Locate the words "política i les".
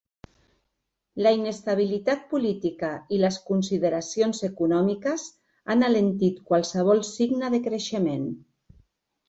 2.31-3.37